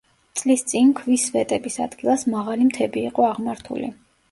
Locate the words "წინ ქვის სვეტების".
0.71-1.77